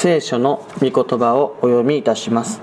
[0.00, 2.60] 聖書の御言葉をお読みいたします。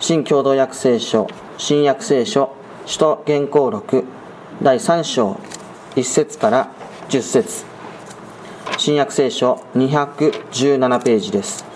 [0.00, 1.26] 新共同訳聖書
[1.56, 4.04] 新約聖書首都原稿録
[4.62, 5.40] 第3章
[5.96, 6.70] 1節から
[7.08, 7.64] 10節。
[8.76, 11.67] 新約聖書217ページです。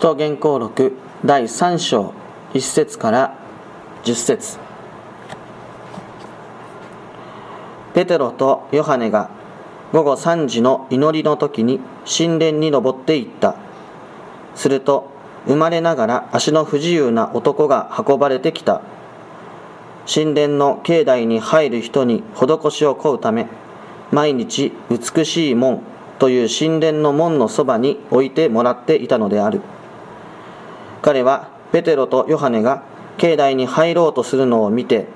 [0.00, 0.96] 使徒原稿録
[1.26, 2.14] 第3章
[2.54, 3.36] 1節から
[4.02, 4.58] 10節。
[7.92, 9.28] ペテロとヨハネが
[9.92, 13.56] 午後3時の祈りの時に神殿に登っていった。
[14.54, 15.10] すると
[15.44, 18.80] 生まれながら足の不自由な男が運ばれてきた。
[20.10, 23.48] 神殿の境内に入る人に施しを請うため
[24.12, 25.82] 毎日美しい門
[26.18, 29.60] という神殿の門のそばに置いてもらっていたのである。
[31.02, 32.82] 彼はペテロとヨハネが
[33.16, 35.06] 境内に入ろうとするのを見て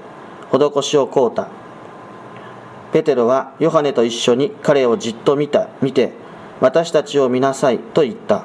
[0.51, 1.49] 施しを請うた。
[2.93, 5.69] ペテロはヨハネと一緒に彼をじっと見た。
[5.83, 6.13] 見て
[6.61, 8.45] 私たちを見なさいと言った。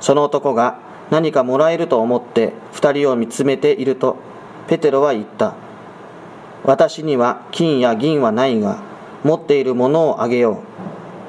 [0.00, 0.78] その男が
[1.10, 4.16] 何かもらえると思って二人を見つめていると
[4.68, 5.54] ペテロは言った。
[6.64, 8.82] 私には金や銀はないが
[9.24, 10.62] 持っているものをあげよ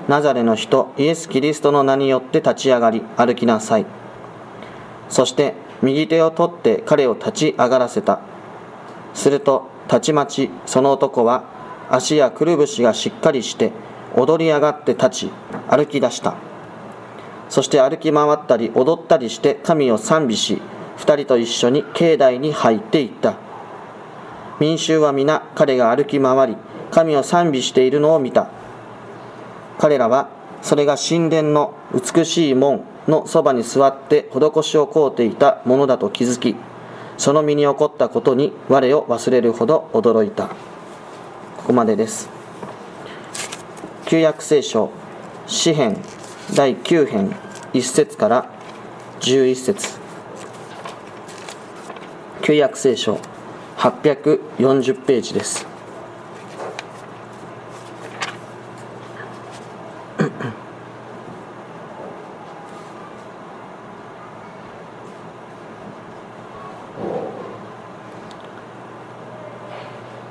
[0.07, 0.11] う。
[0.11, 3.85] ナザレの人イエス・キリストの名によって立ち上がり歩きなさい。
[5.09, 8.21] そして右手を取って彼を立ち上がらせた。
[9.13, 11.43] するとたちまちその男は
[11.89, 13.71] 足やくるぶしがしっかりして
[14.15, 15.31] 踊り上がって立ち
[15.67, 16.35] 歩き出した。
[17.49, 20.61] そして歩き回ったり踊ったりして神を賛美し
[20.97, 23.37] 二人と一緒に境内に入っていった。
[24.59, 26.57] 民衆は皆彼が歩き回り
[26.91, 28.49] 神を賛美しているのを見た。
[29.79, 30.29] 彼らは
[30.61, 36.55] それが神殿の美しい門のそばに座って施しを請うていたものだと気づき
[37.19, 40.47] その身に起こったことに我を忘れるほど驚いた。
[40.47, 42.29] ここまでです。
[44.05, 44.89] 旧約聖書
[45.45, 46.01] 詩編
[46.55, 47.35] 第9編
[47.73, 48.49] 1節から
[49.19, 49.99] 11節。
[52.41, 53.19] 旧約聖書
[53.77, 55.68] 840ページです。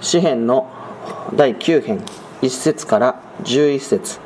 [0.09, 0.71] 詩編の
[1.35, 2.03] 第9編
[2.41, 4.21] 1節から11節。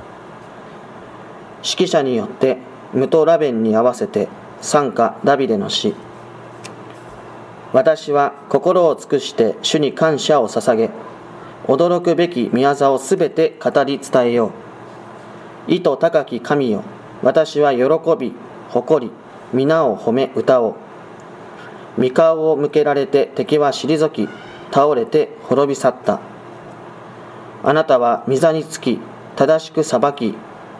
[1.64, 2.58] 指揮者によって
[2.92, 4.28] ムトラベンに合わせて
[4.60, 5.96] 賛歌ダビデの詩。
[7.72, 10.90] 私は心を尽くして主に感謝を捧げ
[11.66, 14.52] 驚くべき宮沢をすべて語り伝えよ
[15.66, 15.72] う。
[15.72, 16.84] 意図高き神よ
[17.24, 17.82] 私は喜
[18.16, 18.32] び
[18.68, 19.12] 誇り
[19.52, 20.74] 皆を褒め歌おう。
[21.98, 24.28] 御顔を向けられて敵は退き
[24.72, 26.20] 倒れて滅び去った。
[27.62, 28.98] あなたは御座につき
[29.36, 30.34] 正しく裁き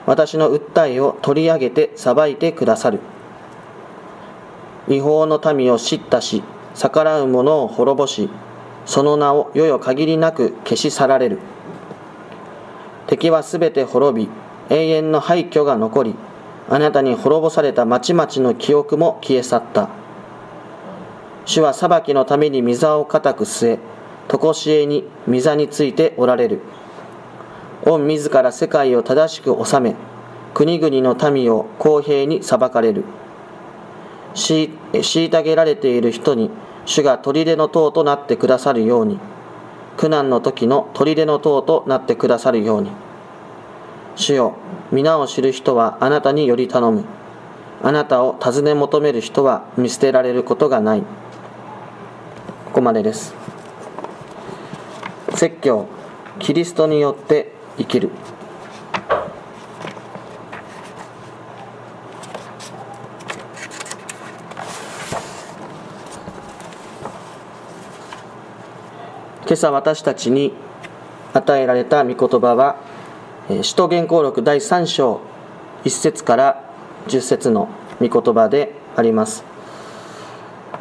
[0.06, 3.00] 私の訴えを取り上げて裁いてくださる。
[4.88, 6.42] 違法の民を叱咤し
[6.74, 8.28] 逆らう者を滅ぼし
[8.84, 11.38] その名を世々限りなく消し去られる。
[13.06, 14.30] 敵はすべて滅び
[14.70, 16.14] 永遠の廃墟が残り
[16.68, 20.01] あなたに滅ぼされた町々の記憶も消え去った。
[21.44, 23.78] 主は裁きのために御座を固く据え、
[24.28, 26.60] 常しえに御座についておられる。
[27.84, 29.96] 御自ら世界を正しく治め、
[30.54, 33.04] 国々の民を公平に裁かれる。
[34.34, 36.50] し虐げられている人に
[36.86, 39.18] 主が砦の塔となってくださるように、
[39.96, 42.90] 苦難の時の砦の塔となってくださるように。
[44.14, 44.54] 主よ、
[44.90, 47.04] 皆を知る人はあなたにより頼む。
[47.82, 51.02] あなたを尋ね求める人は見捨てられることがない。
[52.72, 53.34] ここまでです。
[55.34, 55.88] 説教
[56.38, 58.08] キリストによって生きる。
[69.44, 70.54] 今朝私たちに
[71.34, 72.76] 与えられた御言葉は
[73.60, 75.20] 使徒原稿録第3章
[75.84, 76.64] 1節から
[77.08, 77.68] 10節の
[78.00, 79.51] 御言葉であります。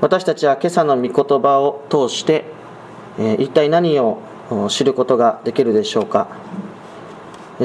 [0.01, 2.43] 私たちは今朝の御言葉を通して、
[3.19, 4.19] え一体何を
[4.69, 6.27] 知ることができるでしょうか。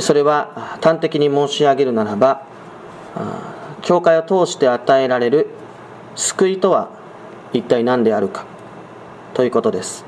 [0.01, 2.43] それは端的に申し上げるならば
[3.81, 5.49] 教会を通して与えられる
[6.15, 6.91] 救いとは
[7.55, 8.45] 一体何であるか
[9.33, 10.05] ということです。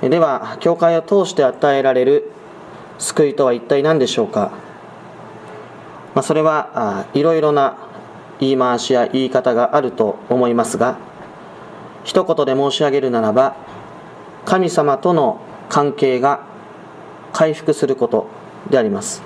[0.00, 2.32] では教会を通して与えられる
[2.98, 4.52] 救いとは一体何でしょうか。
[6.14, 7.76] まあ、それはいろいろな
[8.42, 10.98] 言い回しや言い方があると思いますが
[12.02, 13.54] 一言で申し上げるならば
[14.44, 16.44] 神様との関係が
[17.32, 18.26] 回復すること
[18.68, 19.22] であります。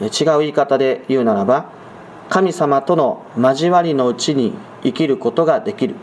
[0.00, 1.66] 違う言い方で言うならば
[2.28, 4.54] 神様との交わりのうちに
[4.84, 5.96] 生きることができる。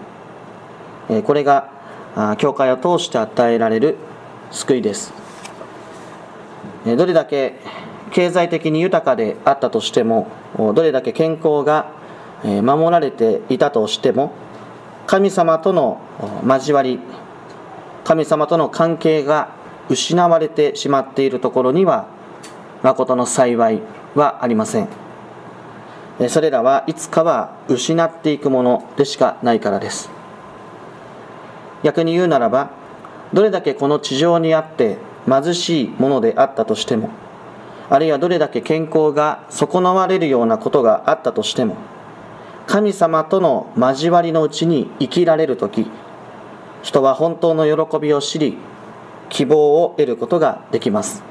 [1.25, 1.71] これが
[2.37, 3.95] 教会を通して与えられる
[4.51, 5.13] 救いです。
[6.85, 7.59] どれだけ
[8.13, 10.27] 経済的に豊かであったとしても
[10.57, 11.91] どれだけ健康が
[12.43, 14.31] 守られていたとしても
[15.07, 15.99] 神様との
[16.47, 16.99] 交わり
[18.03, 19.49] 神様との関係が
[19.89, 22.07] 失われてしまっているところには
[22.83, 23.81] 誠の幸い
[24.15, 24.87] はありません。
[26.29, 30.09] それらはいつかは失っていくものでしかないからです。
[31.81, 32.69] 逆に言うならば
[33.33, 37.09] どれだけこの地上にあって貧しいものであったとしても
[37.93, 41.75] あるいはどれだけ健康が損なわれるようなことがあったとしても
[42.65, 45.85] 神様との交わりのうちに生きられる時
[46.81, 48.57] 人は本当の喜びを知り
[49.29, 51.21] 希望を得ることができます。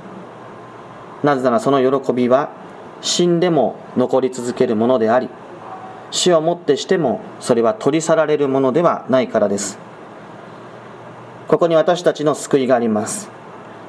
[1.24, 2.52] なぜならその喜びは
[3.00, 5.28] 死んでも残り続けるものであり
[6.12, 9.80] 死をもってしてもそれは取り去られるものではないからです。
[11.48, 13.28] ここに私たちの救いがあります。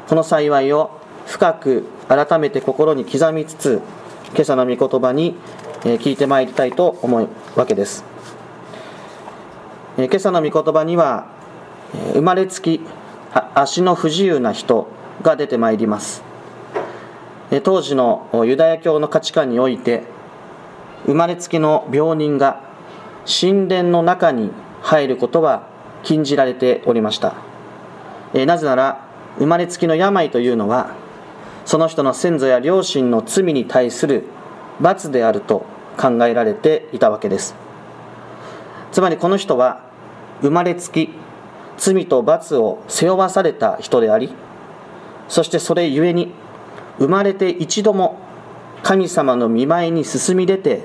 [0.10, 3.82] この幸いを深く改めて心に刻みつつ
[4.32, 5.36] 今朝の御言葉に
[5.82, 8.04] 聞いてまいりたいと思うわけです。
[9.98, 11.28] 今朝の御言葉には
[12.14, 12.82] 生まれつき
[13.54, 14.88] 足の不自由な人
[15.22, 16.24] が出てまいります。
[17.64, 20.04] 当時のユダヤ教の価値観において
[21.06, 22.62] 生まれつきの病人が
[23.26, 25.68] 神殿の中に入ることは
[26.02, 27.36] 禁じられておりました。
[28.34, 30.96] なぜなら生まれつきの病というのは
[31.74, 34.26] その人の先祖や両親の罪に対する
[34.80, 35.66] 罰であると
[35.98, 37.56] 考えられていたわけです。
[38.92, 39.90] つまりこの人は
[40.44, 41.10] 生まれつき
[41.78, 44.36] 罪と罰を背負わされた人であり
[45.28, 46.32] そしてそれゆえに
[47.00, 48.20] 生まれて一度も
[48.84, 50.84] 神様の見舞いに進み出て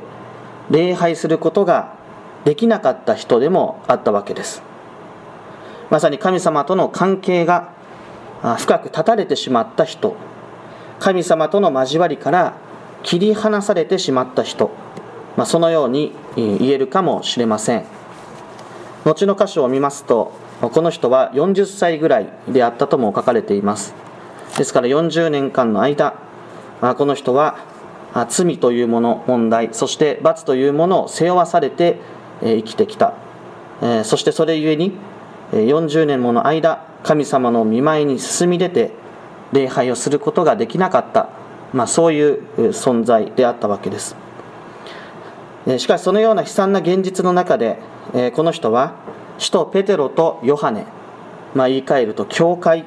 [0.70, 1.98] 礼拝することが
[2.46, 4.62] できなかった人でもあったわけです。
[5.90, 7.74] まさに神様との関係が
[8.56, 10.16] 深く断たれてしまった人。
[11.00, 12.54] 神様との交わりから
[13.02, 14.70] 切り離されてしまった人、
[15.36, 17.84] まあ、そのように言えるかもしれません。
[19.04, 23.94] 後の箇所を見ますとこの人は40歳ぐらいであったとも書かれています。
[24.56, 26.14] ですから40年間の間
[26.80, 27.58] この人は
[28.28, 32.00] 罪というもの問題そして罰というものを背負わされて
[32.42, 33.14] 生きてきた。
[34.02, 34.92] そしてそれゆえに
[35.52, 38.90] 40年もの間神様の見舞いに進み出て
[39.52, 41.28] 礼拝をすることができなかった、
[41.72, 44.16] まあ、そういう存在であったわけです。
[45.78, 47.78] しかしそのような悲惨な現実の中で
[48.34, 48.94] この人は
[49.38, 50.86] 使徒ペテロとヨハネ、
[51.54, 52.84] まあ、言い換えると教会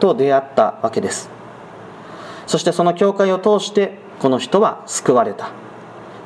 [0.00, 1.30] と出会ったわけです。
[2.46, 5.50] そしてその教会を通してこの人は救われた。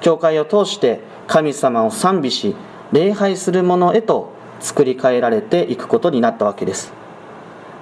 [0.01, 2.57] 教会を通して神様を賛美し
[2.93, 6.93] 礼拝するものへと作り変えられていくことになったわけです、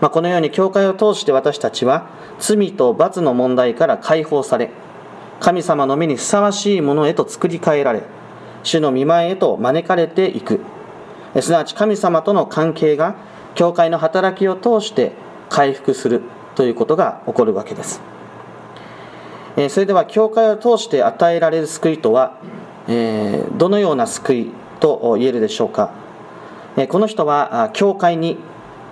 [0.00, 2.08] まあ、このように教会を通して私たちは
[2.38, 4.70] 罪と罰の問題から解放され
[5.40, 8.02] 神様の目にふさわしいものへと作り変えられ
[8.62, 10.60] 主の見舞いへと招かれていく。
[11.40, 13.14] すなわち神様との関係が
[13.54, 15.12] 教会の働きを通して
[15.48, 16.22] 回復する
[16.54, 18.00] ということが起こるわけです。
[19.68, 22.38] それでは教会を通して与えられる救いとは
[23.56, 25.90] どのような救いと言えるでしょうか。
[26.88, 28.38] この人は教会に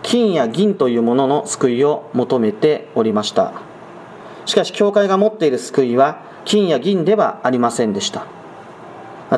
[0.05, 3.53] 金や銀というものの救いを求めておりました。
[4.45, 8.27] しかし教会が持っている救いは金や銀ではありませんでした。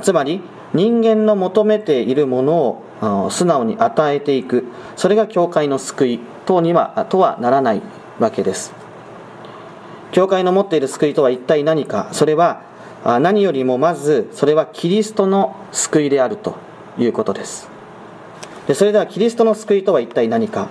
[0.03, 0.43] つまり
[0.75, 4.65] 人間の求めているものを素直に与えていく
[4.97, 7.83] それが教会の救い等にはとはならない
[8.19, 8.75] わけです。
[10.11, 12.63] 教会の持っている救いとは一体何かそれは
[13.05, 16.57] 何よりもまずそれはキリストの救いであると
[16.99, 17.76] いうことです。
[18.67, 20.69] でそれではキリストの救いとは一体何か？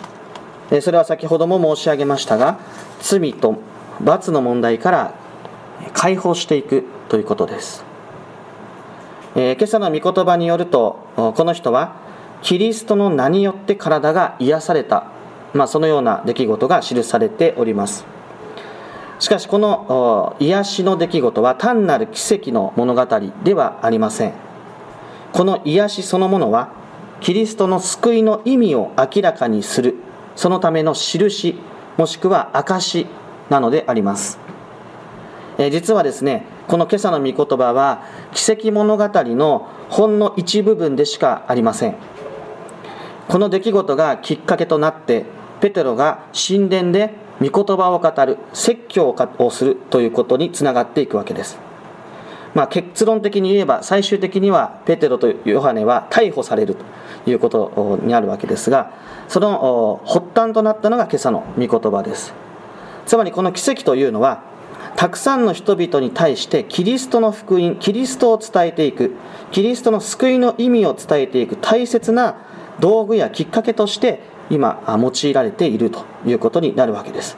[0.82, 2.60] それは先ほども申し上げましたが
[3.00, 3.56] 罪と
[4.02, 5.14] 罰の問題から
[5.94, 7.86] 解放していくということです。
[9.36, 11.96] えー、今朝の御言葉によるとこの人は
[12.42, 15.08] キリストの名によって体が癒された、
[15.54, 18.06] まあ、そのような出来事が記されております。
[19.20, 23.06] しかしこの癒しの出来事は単なる奇跡の物語
[23.44, 24.34] ではありません。
[25.32, 26.70] この癒しそのものは
[27.22, 29.96] キリストの救いの意味を明らかにする。
[30.36, 31.56] そのための印
[31.98, 33.08] もしくは証
[33.50, 34.40] なのであります。
[35.58, 38.04] え実はですねこの今朝の御言葉は
[38.34, 41.96] 奇跡物語のほんの一部分でしかありません。
[43.28, 45.26] この出来事がきっかけとなって
[45.62, 51.65] ペテロが神殿で御言葉を語る説教をするということにつながっていくわけです。
[52.56, 58.94] まあ、結論的に言えば最終的にはペテロとヨハネは逮捕されるということにあるわけですが
[59.28, 62.34] その発端となったのが今朝の御言葉です。
[63.06, 64.42] つまりこの奇跡というのは
[64.96, 69.12] たくさんの人々に対してキリストの福音キリストを伝えていく
[69.52, 72.38] キリストの救いの意味を伝えていく大切な
[72.80, 77.38] 道具やきっかけとして今用いられているということになるわけです。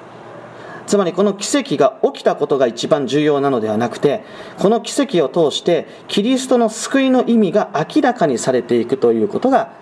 [0.88, 4.24] つまりこの奇跡が起きたことが一番重要なのではなくて
[4.58, 9.74] この奇跡を通してキリストの救いの意味が明らかにされていくということが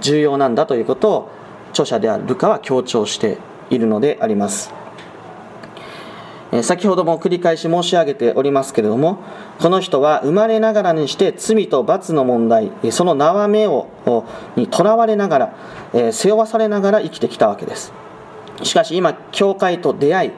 [0.00, 1.30] 重要なんだということを
[1.70, 3.38] 著者であるルカは強調して
[3.70, 4.72] いるのであります。
[6.62, 9.22] 先ほども繰り返し申し上げておりますけれども
[9.60, 13.86] この人は生まれながらにして罪と罰の問題その縄目を
[14.56, 15.38] にとらわれなが
[15.92, 17.92] ら背負わされながら生きてきたわけです。
[18.64, 20.32] しかし今教会と出会い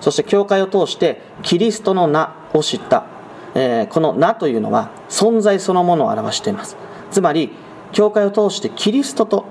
[0.00, 3.06] そして教会を通してキリストの名を知った、
[3.54, 6.76] えー、この名というのは存在そのものを表しています。
[7.10, 7.50] つまり
[7.92, 9.46] 教会を通してキリストと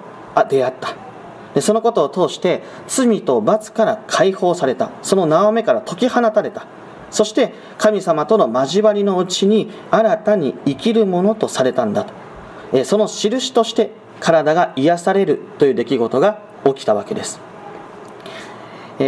[0.50, 0.96] 出会った。
[1.56, 4.92] でそのことを通して罪と罰から解放された。
[5.02, 6.66] その縄目から解き放たれた。
[7.10, 12.14] そして神様との交わりのうちに新たに生きるものとされたんだと。
[12.74, 17.53] えその印として体が癒されるという出来事が起きたわけです。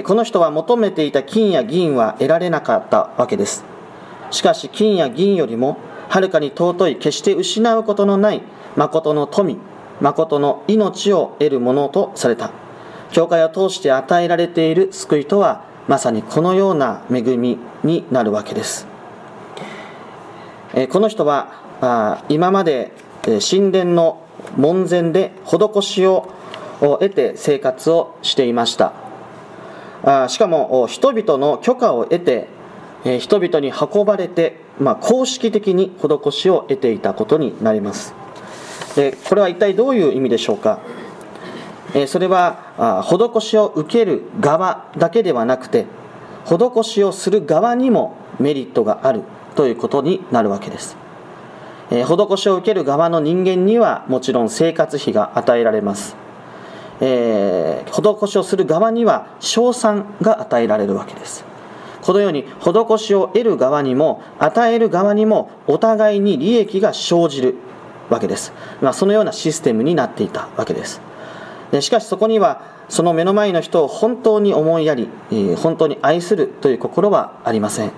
[0.04, 3.64] この人は求めていた金や銀は得られなかったわけです。
[4.32, 5.78] しかし金や銀よりも
[6.10, 8.42] はるかに尊い決して失うことのない
[8.76, 9.58] 誠の富
[10.02, 12.52] 誠の命を得るものとされた。
[13.12, 18.88] 教会を通して与えられている救いとはまさにこのような恵みになるわけです。
[20.92, 22.92] この人は今まで
[23.24, 24.22] 神殿の
[24.58, 26.28] 門前で施しを
[26.82, 29.05] 得て生活をしていました。
[30.06, 32.48] あしかも人々の許可を得て、
[33.04, 38.14] え人々に運ばれて、まあ、公式的に施しを得ていたことになります。
[38.96, 40.80] でこれは一体どういう意味でしょうか？
[41.94, 45.86] えそれは施しを受ける側だけではなくて
[46.46, 49.24] 施しをする側にもメリットがある
[49.56, 50.98] ということになるわけです、
[51.92, 56.16] え施しを受ける側の人間にはもちろん生活費が与えられます。
[57.02, 61.46] えー、施しをする側には賞賛が与えられるわけです。
[62.02, 67.56] このように施しを得る側にも与える側にもお互いに利益が生じる
[68.10, 71.02] わけです、まあ、そのようなシステムになっていたわけです。
[71.72, 75.10] でしかしそこにはその目の前の人を本当に思いやり
[75.58, 77.92] 本当に愛するという心はありません。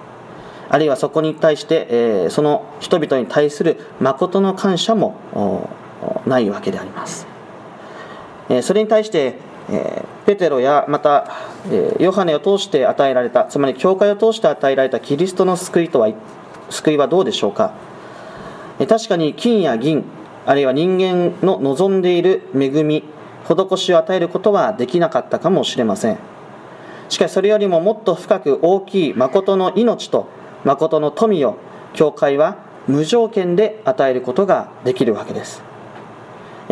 [0.69, 5.69] あるいはそこに対して、えその人々に対する誠の感謝も
[6.25, 7.36] ないわけであります。
[8.61, 9.35] それに対して
[10.25, 11.31] ペテロやまた
[11.99, 16.09] ヨハネを通して与えられたつまり教会を通して与えられたキリストの救いとは
[16.69, 17.73] 救いはどうでしょうか？
[18.77, 20.05] 確かに金や銀
[20.45, 23.03] あるいは人間の望んでいる恵み
[23.45, 26.17] 施しを与えることはできなかったかもしれません。
[27.09, 30.27] しかしそれよりももっと深く大きい誠の命と
[30.63, 31.57] 誠の富を
[31.93, 35.61] 教会は無条件で与えることができるわけです。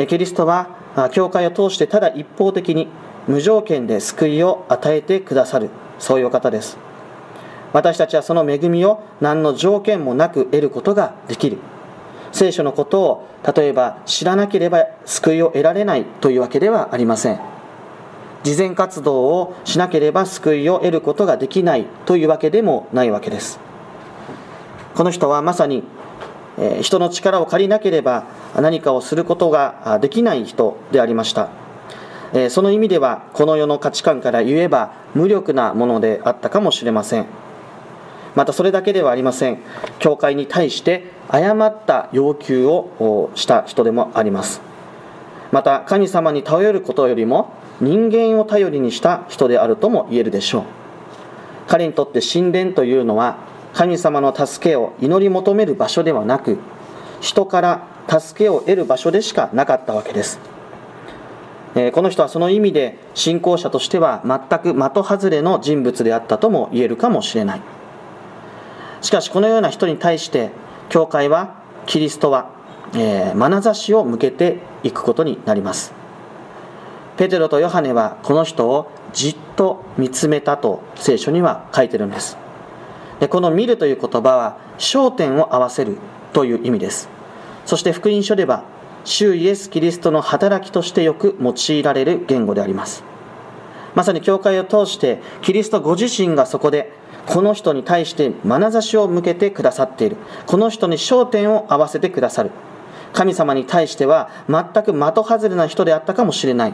[0.08, 2.88] キリストは教会を通してただ一方的に
[3.28, 6.78] 無条件で救いを与えてくださるそういう方です。
[7.74, 11.58] 私たちはその恵みを何の条件もなく得ることができる。
[12.32, 17.40] 聖書のことを例えば知らなければ救いを得られないというわけではありません。
[18.44, 23.60] 慈善活動をしなければ救いを得ることができないというわけでもないわけです。
[24.94, 25.84] この人はまさに
[26.82, 28.25] 人の力を借りなければ
[28.56, 31.50] 何かをすることができない人でありました。
[32.50, 37.26] その意味ではこの世の価値観から言えば無力なものであったかもしれません。
[38.36, 39.60] またそれだけではありません。
[40.00, 44.62] 教会に対して誤った要求をした人でもあります。
[45.52, 50.64] また神様に頼ることよりも人間を頼りにした人であるとも言えるでしょう。
[51.68, 53.38] 彼にとって神殿というのは
[53.74, 56.58] 神様の助けを祈り求める場所ではなく
[57.22, 60.40] 人から助けを得る場所でしかなかったわけです、
[61.76, 67.62] えこの人はその意味で信仰者としては全く的外れの人物であったとも言えるかもしれない。
[69.02, 70.50] しかしこのような人に対して
[70.90, 72.50] 教会はキリストは、
[72.94, 75.94] えー、眼差しを向けていくことになります。
[77.18, 82.38] ペテロとヨハネはこの人をじっと見つめたと聖書には書いてるんです。
[83.20, 85.98] でこの見るという言葉は焦点を合わせる
[86.34, 87.15] という意味です。
[87.66, 88.64] そして福音書では
[89.04, 93.04] 主イエス・キリストの働きとしてよく用いられる言語であります。
[93.94, 96.92] まさに教会を通してキリストご自身がそこで
[97.26, 100.18] この人に対して眼差しを向けてくださっている。
[100.46, 102.52] この人に焦点を合わせてくださる。
[103.14, 106.74] 神様に対しては全く的外れな人であったかもしれない。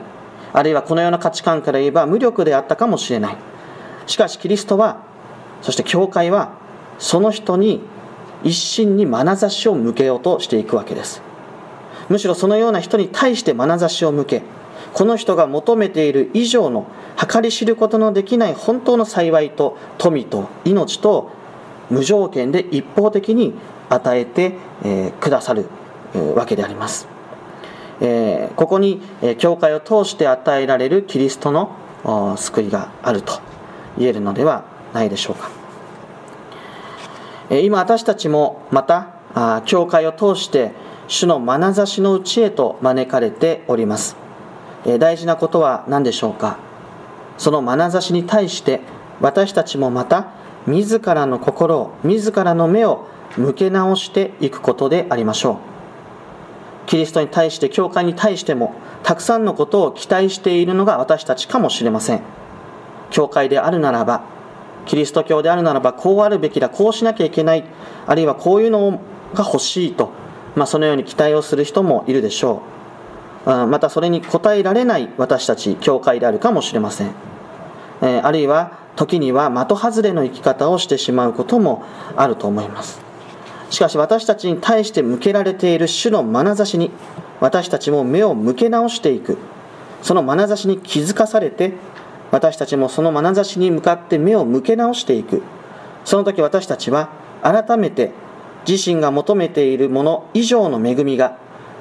[0.54, 3.38] あるいはこのような価値観から言えば無力であったかもしれない。
[4.08, 5.04] しかしキリストは
[5.62, 6.54] そして教会は
[6.98, 7.82] その人に
[8.44, 11.22] 一心に眼差しを向けようとしていくわけです。
[12.10, 14.44] むしろそのような人に対して眼差しを向け
[14.94, 21.32] この人が求めている以上の計り知ることのできない本当の幸いと富と命と
[21.90, 23.54] 無条件で一方的に
[23.90, 25.66] 与えて、え、くださる、
[26.36, 27.08] わけであります、
[28.00, 31.76] え、ここに、え教会を通して与えられるキリストの
[32.38, 33.40] 救いがあると
[33.98, 35.50] 言えるのではないでしょうか、
[37.60, 40.72] 今私たちもまた教会を通して
[41.10, 44.16] 主の眼差しのうちへと招かれております。
[45.00, 46.58] 大事なことは何でしょうか？
[47.38, 48.80] その眼差しに対して
[49.20, 50.32] 私たちもまた
[50.66, 53.06] 自らの心を自らの目を
[53.36, 55.58] 向け直していくことでありましょう。
[56.88, 62.22] キリストに対して教会に対してもたくさんのことを期待しているのが私たちかもしれません。
[63.10, 64.24] 教会であるならば
[64.86, 67.64] キリスト教であるならばこうあるべきだこうしなきゃいけない
[68.08, 69.00] あるいはこういうの
[69.34, 70.12] が欲しいと、
[70.56, 72.72] まあ、そのように期待をする人もいるでしょう。
[73.46, 77.12] またそれに応えられない私たち教会であるかもしれません。
[78.02, 81.84] あるいは時には的外れの生き方をしてしまうことも
[82.16, 83.02] あると思います。
[83.70, 86.92] しかし私たちに対して向けられている主の眼差しに
[87.40, 89.38] 私たちも目を向け直していく。
[90.02, 91.74] その眼差しに気づかされて
[92.32, 95.44] 私たちもその眼差しに向かって目を向け直していく。
[96.06, 97.10] その時私たちは
[97.44, 98.12] 改めて
[98.68, 101.38] 自身が求めているもの以上の恵みが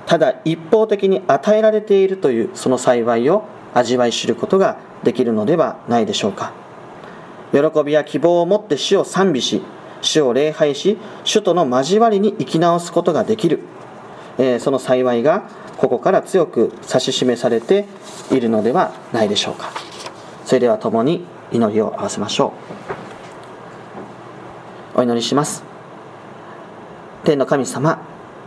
[0.06, 6.52] ただ一方的に与えられているというその幸いを味わい知ることができるのではないでしょうか。
[7.52, 9.62] 喜びや希望を持って主を賛美し
[10.02, 13.60] 主を礼拝し主との交わりに生き直すことができる、
[14.38, 17.86] えー、その幸いがここから強く指し示されて
[18.30, 19.89] いるのではないでしょうか。
[20.50, 22.52] それでは共に祈りを合わせましょ
[24.96, 24.98] う。
[24.98, 25.62] お祈りします。
[27.22, 28.04] 天の神様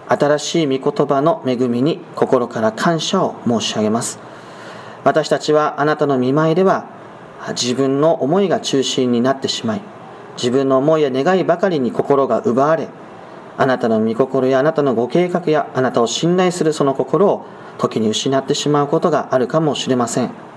[0.10, 4.20] 新しい御言葉の恵みに心から感謝を申し上げます。
[5.06, 6.90] 私たちはあなたの見舞いでは
[7.52, 9.82] 自分の思いが中心になってしまい
[10.36, 12.90] 自分の思いや願いばかりに心が奪われ
[13.58, 17.46] あなたの御心やあなたのご計画やあなたを信頼するその心を
[17.78, 20.53] 時に失ってしまうことがあるかもしれません。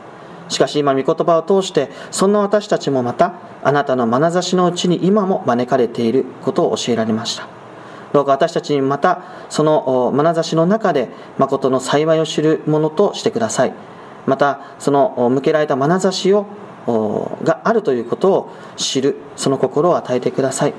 [0.48, 7.48] しかし今御言葉を通してそんな私たちもまたあなたの眼差しのうちに今も招かれていることを教えられました。
[8.12, 13.74] どうか私たちにまたその眼差しの中で誠の幸いを知るものとしてください。
[14.26, 16.46] またその向けられた眼差しを
[17.42, 20.74] があるということを知るその心を与えてください。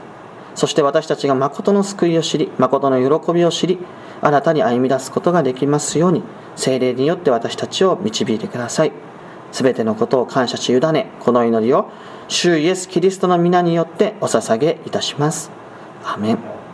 [0.56, 3.78] そして私たちが誠の救いを知り誠の喜びを知り
[4.22, 6.24] 新たに歩み出すことができますように
[6.56, 8.92] 精霊によって私たちを導いてください。
[9.52, 11.90] すべてのことを感謝し委ねこの祈りを
[12.28, 15.50] 主イエス・キリストの皆によってお捧げいたします。
[16.04, 16.57] アメン。